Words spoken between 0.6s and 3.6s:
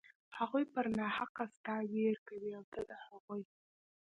پر ناحقه ستا وير کوي او ته د هغوى.